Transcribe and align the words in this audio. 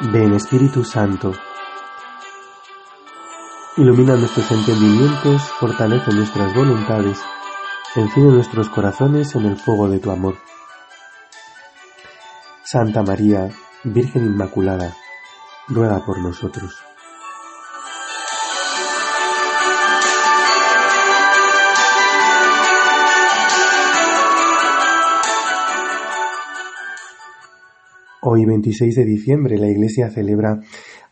Ven 0.00 0.32
Espíritu 0.34 0.84
Santo, 0.84 1.32
ilumina 3.76 4.16
nuestros 4.16 4.50
entendimientos, 4.50 5.42
fortalece 5.60 6.12
nuestras 6.12 6.54
voluntades, 6.54 7.20
enciende 7.94 8.32
nuestros 8.32 8.68
corazones 8.70 9.34
en 9.36 9.46
el 9.46 9.56
fuego 9.56 9.88
de 9.88 10.00
tu 10.00 10.10
amor. 10.10 10.36
Santa 12.64 13.02
María, 13.02 13.50
Virgen 13.84 14.26
Inmaculada, 14.26 14.96
ruega 15.68 16.04
por 16.04 16.18
nosotros. 16.18 16.74
Hoy 28.24 28.44
26 28.44 28.94
de 28.94 29.04
diciembre 29.04 29.58
la 29.58 29.68
Iglesia 29.68 30.08
celebra 30.08 30.60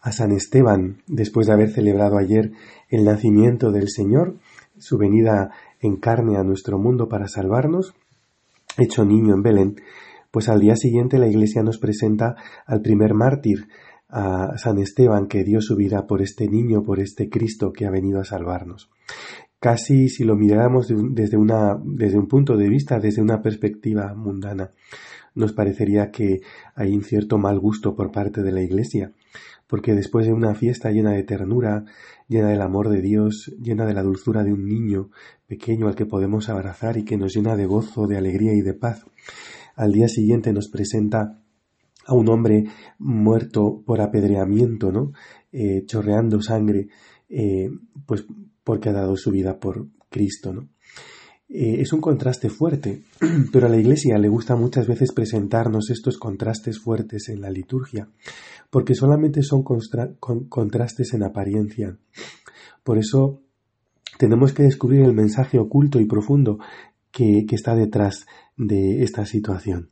a 0.00 0.12
San 0.12 0.30
Esteban, 0.30 0.98
después 1.08 1.48
de 1.48 1.52
haber 1.52 1.70
celebrado 1.70 2.16
ayer 2.16 2.52
el 2.88 3.02
nacimiento 3.02 3.72
del 3.72 3.88
Señor, 3.88 4.36
su 4.78 4.96
venida 4.96 5.50
en 5.80 5.96
carne 5.96 6.36
a 6.36 6.44
nuestro 6.44 6.78
mundo 6.78 7.08
para 7.08 7.26
salvarnos, 7.26 7.94
hecho 8.78 9.04
niño 9.04 9.34
en 9.34 9.42
Belén, 9.42 9.80
pues 10.30 10.48
al 10.48 10.60
día 10.60 10.76
siguiente 10.76 11.18
la 11.18 11.26
Iglesia 11.26 11.64
nos 11.64 11.78
presenta 11.78 12.36
al 12.64 12.80
primer 12.80 13.12
mártir, 13.14 13.66
a 14.08 14.56
San 14.56 14.78
Esteban, 14.78 15.26
que 15.26 15.42
dio 15.42 15.60
su 15.60 15.74
vida 15.74 16.06
por 16.06 16.22
este 16.22 16.46
niño, 16.46 16.84
por 16.84 17.00
este 17.00 17.28
Cristo 17.28 17.72
que 17.72 17.86
ha 17.86 17.90
venido 17.90 18.20
a 18.20 18.24
salvarnos. 18.24 18.88
Casi 19.58 20.08
si 20.08 20.22
lo 20.22 20.36
miráramos 20.36 20.86
desde, 20.88 21.38
desde 21.84 22.18
un 22.18 22.28
punto 22.28 22.56
de 22.56 22.68
vista, 22.68 23.00
desde 23.00 23.20
una 23.20 23.42
perspectiva 23.42 24.14
mundana, 24.14 24.70
nos 25.34 25.52
parecería 25.52 26.10
que 26.10 26.40
hay 26.74 26.94
un 26.94 27.02
cierto 27.02 27.38
mal 27.38 27.58
gusto 27.58 27.94
por 27.94 28.10
parte 28.10 28.42
de 28.42 28.52
la 28.52 28.62
Iglesia, 28.62 29.12
porque 29.66 29.94
después 29.94 30.26
de 30.26 30.32
una 30.32 30.54
fiesta 30.54 30.90
llena 30.90 31.12
de 31.12 31.22
ternura, 31.22 31.84
llena 32.28 32.48
del 32.48 32.62
amor 32.62 32.88
de 32.88 33.00
Dios, 33.00 33.54
llena 33.60 33.86
de 33.86 33.94
la 33.94 34.02
dulzura 34.02 34.42
de 34.42 34.52
un 34.52 34.66
niño 34.66 35.10
pequeño 35.46 35.88
al 35.88 35.94
que 35.94 36.06
podemos 36.06 36.48
abrazar 36.48 36.96
y 36.96 37.04
que 37.04 37.16
nos 37.16 37.34
llena 37.34 37.56
de 37.56 37.66
gozo, 37.66 38.06
de 38.06 38.16
alegría 38.16 38.52
y 38.54 38.62
de 38.62 38.74
paz, 38.74 39.04
al 39.76 39.92
día 39.92 40.08
siguiente 40.08 40.52
nos 40.52 40.68
presenta 40.68 41.40
a 42.06 42.14
un 42.14 42.28
hombre 42.28 42.64
muerto 42.98 43.82
por 43.86 44.00
apedreamiento, 44.00 44.90
¿no? 44.90 45.12
Eh, 45.52 45.84
chorreando 45.86 46.42
sangre, 46.42 46.88
eh, 47.28 47.70
pues 48.06 48.26
porque 48.64 48.88
ha 48.88 48.92
dado 48.92 49.16
su 49.16 49.30
vida 49.30 49.58
por 49.58 49.88
Cristo, 50.08 50.52
¿no? 50.52 50.68
Eh, 51.52 51.80
es 51.80 51.92
un 51.92 52.00
contraste 52.00 52.48
fuerte, 52.48 53.02
pero 53.52 53.66
a 53.66 53.68
la 53.68 53.76
Iglesia 53.76 54.18
le 54.18 54.28
gusta 54.28 54.54
muchas 54.54 54.86
veces 54.86 55.12
presentarnos 55.12 55.90
estos 55.90 56.16
contrastes 56.16 56.78
fuertes 56.78 57.28
en 57.28 57.40
la 57.40 57.50
liturgia, 57.50 58.08
porque 58.70 58.94
solamente 58.94 59.42
son 59.42 59.64
contrastes 59.64 61.12
en 61.12 61.24
apariencia. 61.24 61.96
Por 62.84 62.98
eso 62.98 63.42
tenemos 64.16 64.52
que 64.52 64.62
descubrir 64.62 65.02
el 65.02 65.12
mensaje 65.12 65.58
oculto 65.58 65.98
y 65.98 66.04
profundo 66.04 66.58
que 67.10 67.44
está 67.50 67.74
detrás 67.74 68.26
de 68.56 69.02
esta 69.02 69.26
situación. 69.26 69.90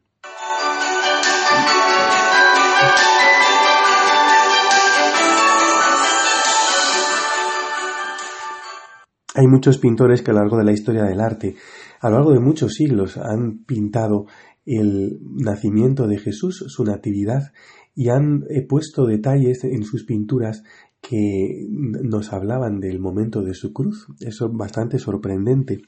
Hay 9.35 9.47
muchos 9.47 9.79
pintores 9.79 10.23
que 10.23 10.31
a 10.31 10.35
lo 10.35 10.41
largo 10.41 10.57
de 10.57 10.65
la 10.65 10.73
historia 10.73 11.05
del 11.05 11.21
arte, 11.21 11.55
a 12.01 12.09
lo 12.09 12.17
largo 12.17 12.33
de 12.33 12.41
muchos 12.41 12.75
siglos, 12.75 13.19
han 13.19 13.65
pintado 13.65 14.27
el 14.65 15.19
nacimiento 15.23 16.07
de 16.07 16.19
Jesús, 16.19 16.65
su 16.69 16.85
natividad, 16.85 17.53
y 17.95 18.09
han 18.09 18.45
eh, 18.49 18.63
puesto 18.67 19.07
detalles 19.07 19.65
en 19.65 19.83
sus 19.83 20.05
pinturas 20.05 20.63
que 21.01 21.67
nos 21.69 22.33
hablaban 22.33 22.81
del 22.81 23.01
momento 23.01 23.43
de 23.43 23.55
su 23.55 23.73
cruz. 23.73 24.07
Eso 24.21 24.47
es 24.47 24.53
bastante 24.53 24.99
sorprendente. 24.99 25.83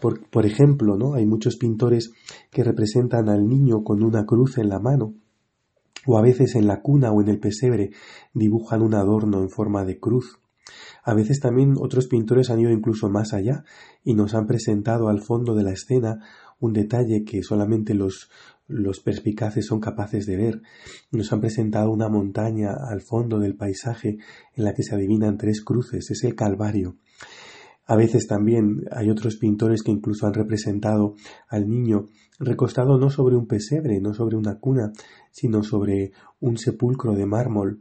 Por, 0.00 0.28
por, 0.28 0.44
ejemplo, 0.44 0.96
¿no? 0.96 1.14
hay 1.14 1.26
muchos 1.26 1.56
pintores 1.56 2.12
que 2.50 2.64
representan 2.64 3.28
al 3.28 3.46
niño 3.46 3.84
con 3.84 4.02
una 4.02 4.24
cruz 4.24 4.58
en 4.58 4.68
la 4.68 4.78
mano, 4.78 5.14
o 6.06 6.18
a 6.18 6.22
veces 6.22 6.56
en 6.56 6.66
la 6.66 6.80
cuna 6.80 7.12
o 7.12 7.22
en 7.22 7.28
el 7.28 7.38
pesebre 7.38 7.90
dibujan 8.34 8.82
un 8.82 8.94
adorno 8.94 9.40
en 9.40 9.50
forma 9.50 9.84
de 9.84 9.98
cruz. 10.00 10.41
A 11.02 11.14
veces 11.14 11.40
también 11.40 11.74
otros 11.78 12.06
pintores 12.06 12.50
han 12.50 12.60
ido 12.60 12.70
incluso 12.70 13.10
más 13.10 13.32
allá 13.32 13.64
y 14.04 14.14
nos 14.14 14.34
han 14.34 14.46
presentado 14.46 15.08
al 15.08 15.20
fondo 15.20 15.54
de 15.54 15.64
la 15.64 15.72
escena 15.72 16.20
un 16.60 16.72
detalle 16.72 17.24
que 17.24 17.42
solamente 17.42 17.94
los, 17.94 18.30
perspicaces 19.04 19.66
son 19.66 19.80
capaces 19.80 20.26
de 20.26 20.36
ver. 20.36 20.62
Nos 21.10 21.32
han 21.32 21.40
presentado 21.40 21.90
una 21.90 22.08
montaña 22.08 22.72
al 22.88 23.00
fondo 23.00 23.40
del 23.40 23.56
paisaje 23.56 24.18
en 24.54 24.64
la 24.64 24.72
que 24.72 24.84
se 24.84 24.94
adivinan 24.94 25.38
tres 25.38 25.62
cruces. 25.62 26.10
Es 26.10 26.22
el 26.22 26.36
Calvario. 26.36 26.96
A 27.84 27.96
veces 27.96 28.28
también 28.28 28.84
hay 28.92 29.10
otros 29.10 29.36
pintores 29.36 29.82
que 29.82 29.90
incluso 29.90 30.26
han 30.28 30.34
representado 30.34 31.16
al 31.48 31.68
niño 31.68 32.08
recostado 32.38 32.96
no 32.96 33.10
sobre 33.10 33.36
un 33.36 33.46
pesebre, 33.46 34.00
no 34.00 34.14
sobre 34.14 34.36
una 34.36 34.58
cuna, 34.60 34.92
sino 35.32 35.64
sobre 35.64 36.12
un 36.40 36.58
sepulcro 36.58 37.14
de 37.14 37.26
mármol 37.26 37.80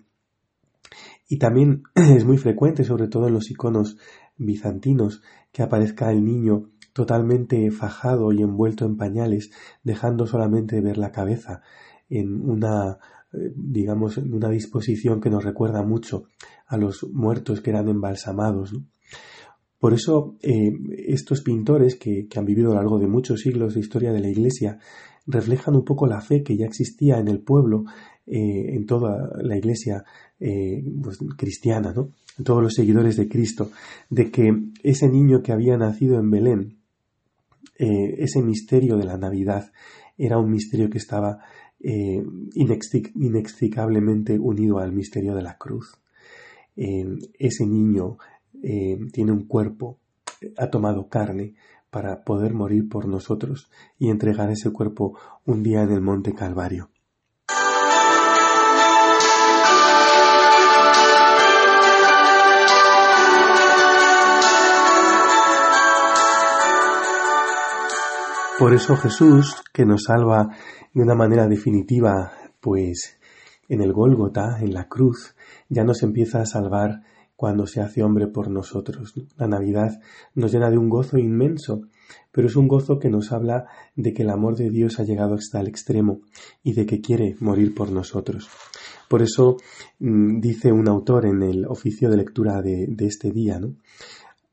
y 1.31 1.37
también 1.37 1.83
es 1.95 2.25
muy 2.25 2.37
frecuente, 2.37 2.83
sobre 2.83 3.07
todo 3.07 3.29
en 3.29 3.33
los 3.33 3.49
iconos 3.49 3.97
bizantinos, 4.35 5.21
que 5.53 5.63
aparezca 5.63 6.11
el 6.11 6.25
niño 6.25 6.71
totalmente 6.91 7.71
fajado 7.71 8.33
y 8.33 8.41
envuelto 8.41 8.83
en 8.83 8.97
pañales, 8.97 9.49
dejando 9.81 10.27
solamente 10.27 10.81
ver 10.81 10.97
la 10.97 11.13
cabeza 11.13 11.61
en 12.09 12.41
una 12.49 12.97
eh, 13.31 13.53
digamos 13.55 14.17
en 14.17 14.33
una 14.33 14.49
disposición 14.49 15.21
que 15.21 15.29
nos 15.29 15.45
recuerda 15.45 15.83
mucho 15.83 16.25
a 16.67 16.75
los 16.75 17.07
muertos 17.13 17.61
que 17.61 17.69
eran 17.69 17.87
embalsamados. 17.87 18.75
Por 19.79 19.93
eso 19.93 20.35
eh, 20.41 20.73
estos 21.07 21.39
pintores 21.39 21.95
que, 21.95 22.27
que 22.27 22.39
han 22.39 22.45
vivido 22.45 22.71
a 22.71 22.73
lo 22.73 22.81
largo 22.81 22.99
de 22.99 23.07
muchos 23.07 23.39
siglos 23.39 23.73
de 23.73 23.79
historia 23.79 24.11
de 24.11 24.19
la 24.19 24.29
Iglesia 24.29 24.79
reflejan 25.25 25.75
un 25.75 25.85
poco 25.85 26.07
la 26.07 26.19
fe 26.19 26.43
que 26.43 26.57
ya 26.57 26.65
existía 26.65 27.19
en 27.19 27.29
el 27.29 27.39
pueblo 27.39 27.85
eh, 28.33 28.75
en 28.75 28.85
toda 28.85 29.29
la 29.41 29.57
iglesia 29.57 30.05
eh, 30.39 30.81
pues, 31.03 31.19
cristiana, 31.35 31.91
¿no? 31.93 32.11
todos 32.45 32.63
los 32.63 32.73
seguidores 32.73 33.17
de 33.17 33.27
Cristo, 33.27 33.71
de 34.09 34.31
que 34.31 34.57
ese 34.83 35.09
niño 35.09 35.43
que 35.43 35.51
había 35.51 35.75
nacido 35.75 36.17
en 36.17 36.31
Belén, 36.31 36.77
eh, 37.77 38.15
ese 38.19 38.41
misterio 38.41 38.95
de 38.95 39.03
la 39.03 39.17
Navidad, 39.17 39.73
era 40.17 40.37
un 40.37 40.49
misterio 40.49 40.89
que 40.89 40.97
estaba 40.97 41.39
inextricablemente 41.83 44.39
unido 44.39 44.79
al 44.79 44.93
misterio 44.93 45.35
de 45.35 45.41
la 45.41 45.57
cruz. 45.57 45.97
ese 46.75 47.65
niño 47.65 48.17
tiene 49.11 49.31
un 49.31 49.47
cuerpo, 49.47 49.97
ha 50.57 50.69
tomado 50.69 51.09
carne 51.09 51.55
para 51.89 52.23
poder 52.23 52.53
morir 52.53 52.87
por 52.87 53.07
nosotros 53.07 53.71
y 53.97 54.09
entregar 54.09 54.51
ese 54.51 54.71
cuerpo 54.71 55.17
un 55.45 55.63
día 55.63 55.81
en 55.81 55.91
el 55.91 56.01
monte 56.01 56.33
Calvario. 56.33 56.91
Por 68.61 68.75
eso 68.75 68.95
Jesús, 68.95 69.55
que 69.73 69.87
nos 69.87 70.03
salva 70.03 70.49
de 70.93 71.01
una 71.01 71.15
manera 71.15 71.47
definitiva, 71.47 72.31
pues 72.59 73.17
en 73.67 73.81
el 73.81 73.91
Gólgota, 73.91 74.59
en 74.61 74.71
la 74.71 74.87
cruz, 74.87 75.35
ya 75.67 75.83
nos 75.83 76.03
empieza 76.03 76.41
a 76.41 76.45
salvar 76.45 77.01
cuando 77.35 77.65
se 77.65 77.81
hace 77.81 78.03
hombre 78.03 78.27
por 78.27 78.51
nosotros. 78.51 79.15
La 79.35 79.47
Navidad 79.47 79.99
nos 80.35 80.51
llena 80.51 80.69
de 80.69 80.77
un 80.77 80.89
gozo 80.89 81.17
inmenso, 81.17 81.87
pero 82.31 82.45
es 82.45 82.55
un 82.55 82.67
gozo 82.67 82.99
que 82.99 83.09
nos 83.09 83.31
habla 83.31 83.65
de 83.95 84.13
que 84.13 84.21
el 84.21 84.29
amor 84.29 84.55
de 84.55 84.69
Dios 84.69 84.99
ha 84.99 85.05
llegado 85.05 85.33
hasta 85.33 85.59
el 85.59 85.67
extremo 85.67 86.19
y 86.61 86.73
de 86.73 86.85
que 86.85 87.01
quiere 87.01 87.37
morir 87.39 87.73
por 87.73 87.91
nosotros. 87.91 88.47
Por 89.09 89.23
eso 89.23 89.57
mm, 89.97 90.39
dice 90.39 90.71
un 90.71 90.87
autor 90.87 91.25
en 91.25 91.41
el 91.41 91.65
oficio 91.65 92.11
de 92.11 92.17
lectura 92.17 92.61
de, 92.61 92.93
este 92.99 93.31
día. 93.31 93.59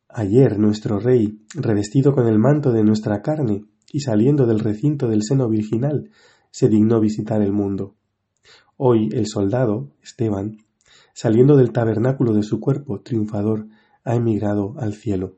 Ayer 0.08 0.58
nuestro 0.58 0.98
Rey, 0.98 1.42
revestido 1.54 2.14
con 2.14 2.26
el 2.26 2.38
manto 2.38 2.72
de 2.72 2.82
nuestra 2.82 3.20
carne, 3.20 3.66
y 3.92 4.00
saliendo 4.00 4.46
del 4.46 4.60
recinto 4.60 5.08
del 5.08 5.22
seno 5.22 5.48
virginal, 5.48 6.10
se 6.50 6.68
dignó 6.68 7.00
visitar 7.00 7.42
el 7.42 7.52
mundo. 7.52 7.94
Hoy 8.76 9.08
el 9.12 9.26
soldado, 9.26 9.90
Esteban, 10.02 10.58
saliendo 11.14 11.56
del 11.56 11.72
tabernáculo 11.72 12.32
de 12.32 12.42
su 12.42 12.60
cuerpo 12.60 13.00
triunfador, 13.00 13.66
ha 14.04 14.14
emigrado 14.14 14.74
al 14.78 14.94
cielo. 14.94 15.36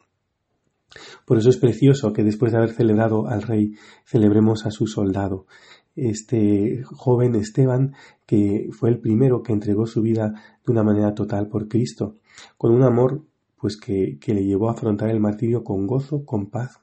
Por 1.25 1.38
eso 1.38 1.50
es 1.50 1.56
precioso 1.56 2.12
que 2.12 2.25
después 2.25 2.52
de 2.52 2.58
haber 2.58 2.73
celebrado 2.73 3.29
al 3.29 3.43
rey, 3.43 3.75
celebremos 4.05 4.67
a 4.67 4.70
su 4.70 4.87
soldado, 4.87 5.46
este 5.94 6.82
joven 6.85 7.35
Esteban, 7.35 7.94
que 8.26 8.69
fue 8.73 8.91
el 8.91 9.00
primero 9.00 9.43
que 9.43 9.53
entregó 9.53 9.87
su 9.87 10.03
vida 10.03 10.32
de 10.64 10.73
una 10.73 10.82
manera 10.82 11.14
total 11.14 11.49
por 11.49 11.69
Cristo, 11.69 12.14
con 12.56 12.73
un 12.73 12.82
amor 12.82 13.23
pues 13.56 13.76
que, 13.76 14.19
que 14.20 14.35
le 14.35 14.44
llevó 14.44 14.69
a 14.69 14.73
afrontar 14.73 15.11
el 15.11 15.20
martirio 15.20 15.62
con 15.62 15.87
gozo, 15.87 16.25
con 16.25 16.46
paz, 16.46 16.81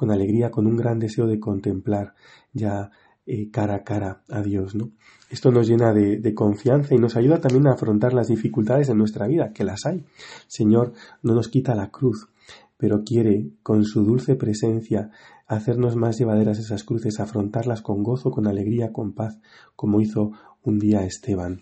con 0.00 0.10
alegría, 0.10 0.50
con 0.50 0.66
un 0.66 0.78
gran 0.78 0.98
deseo 0.98 1.26
de 1.26 1.38
contemplar 1.38 2.14
ya 2.54 2.90
eh, 3.26 3.50
cara 3.50 3.74
a 3.74 3.84
cara 3.84 4.22
a 4.30 4.40
Dios, 4.40 4.74
¿no? 4.74 4.92
Esto 5.28 5.50
nos 5.50 5.68
llena 5.68 5.92
de, 5.92 6.34
confianza 6.34 6.94
y 6.94 6.98
nos 6.98 7.16
ayuda 7.16 7.38
también 7.38 7.66
a 7.66 7.74
afrontar 7.74 8.14
las 8.14 8.28
dificultades 8.28 8.88
de 8.88 8.94
nuestra 8.94 9.26
vida, 9.26 9.52
que 9.52 9.62
las 9.62 9.84
hay. 9.84 10.06
Señor 10.46 10.94
no 11.22 11.34
nos 11.34 11.48
quita 11.48 11.74
la 11.74 11.90
cruz, 11.90 12.30
pero 12.78 13.04
quiere, 13.04 13.50
con 13.62 13.84
su 13.84 14.02
dulce 14.02 14.36
presencia, 14.36 15.10
hacernos 15.46 15.96
más 15.96 16.16
llevaderas 16.16 16.58
esas 16.58 16.82
cruces, 16.82 17.20
afrontarlas 17.20 17.82
con 17.82 18.02
gozo, 18.02 18.30
con 18.30 18.46
alegría, 18.46 18.94
con 18.94 19.12
paz, 19.12 19.38
como 19.76 20.00
hizo 20.00 20.32
un 20.62 20.78
día 20.78 21.04
Esteban. 21.04 21.60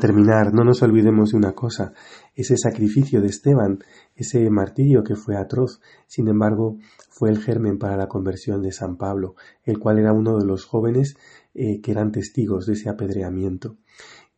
Terminar, 0.00 0.52
no 0.52 0.64
nos 0.64 0.82
olvidemos 0.82 1.30
de 1.30 1.36
una 1.36 1.52
cosa, 1.52 1.92
ese 2.34 2.56
sacrificio 2.56 3.20
de 3.20 3.28
Esteban, 3.28 3.78
ese 4.16 4.50
martirio 4.50 5.04
que 5.04 5.14
fue 5.14 5.36
atroz, 5.36 5.80
sin 6.08 6.26
embargo, 6.26 6.78
fue 7.08 7.30
el 7.30 7.38
germen 7.38 7.78
para 7.78 7.96
la 7.96 8.08
conversión 8.08 8.62
de 8.62 8.72
San 8.72 8.96
Pablo, 8.96 9.36
el 9.62 9.78
cual 9.78 9.98
era 9.98 10.12
uno 10.12 10.38
de 10.38 10.46
los 10.46 10.64
jóvenes 10.64 11.16
eh, 11.54 11.80
que 11.80 11.92
eran 11.92 12.10
testigos 12.10 12.66
de 12.66 12.72
ese 12.72 12.88
apedreamiento. 12.88 13.76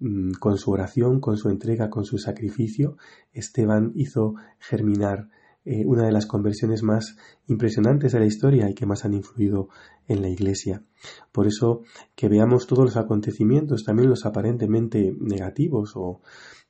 Mm, 0.00 0.32
con 0.32 0.58
su 0.58 0.72
oración, 0.72 1.20
con 1.20 1.36
su 1.36 1.48
entrega, 1.48 1.88
con 1.88 2.04
su 2.04 2.18
sacrificio, 2.18 2.96
Esteban 3.32 3.92
hizo 3.94 4.34
germinar 4.58 5.28
eh, 5.64 5.84
una 5.86 6.04
de 6.04 6.12
las 6.12 6.26
conversiones 6.26 6.82
más 6.82 7.16
impresionantes 7.46 8.12
de 8.12 8.18
la 8.18 8.26
historia 8.26 8.68
y 8.68 8.74
que 8.74 8.86
más 8.86 9.04
han 9.04 9.14
influido 9.14 9.68
en 10.08 10.20
la 10.20 10.28
Iglesia. 10.28 10.82
Por 11.30 11.46
eso 11.46 11.82
que 12.16 12.28
veamos 12.28 12.66
todos 12.66 12.84
los 12.84 12.96
acontecimientos, 12.96 13.84
también 13.84 14.10
los 14.10 14.26
aparentemente 14.26 15.14
negativos 15.20 15.92
o, 15.94 16.20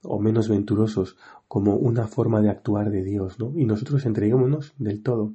o 0.02 0.20
menos 0.20 0.48
venturosos, 0.48 1.16
como 1.48 1.76
una 1.76 2.06
forma 2.06 2.42
de 2.42 2.50
actuar 2.50 2.90
de 2.90 3.02
Dios, 3.02 3.38
¿no? 3.38 3.52
Y 3.56 3.64
nosotros 3.64 4.04
entreguémonos 4.04 4.74
del 4.78 5.02
todo 5.02 5.32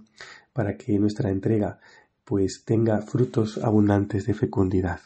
para 0.53 0.77
que 0.77 0.99
nuestra 0.99 1.29
entrega 1.29 1.79
pues 2.23 2.63
tenga 2.65 3.01
frutos 3.01 3.57
abundantes 3.57 4.25
de 4.25 4.33
fecundidad. 4.33 4.99